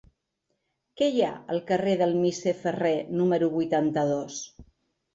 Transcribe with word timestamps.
Què 1.01 1.09
hi 1.17 1.21
ha 1.25 1.29
al 1.57 1.61
carrer 1.69 1.95
del 2.01 2.17
Misser 2.23 2.57
Ferrer 2.65 2.97
número 3.23 3.55
vuitanta-dos? 3.57 4.45